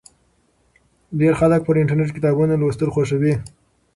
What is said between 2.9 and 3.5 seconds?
خوښوي.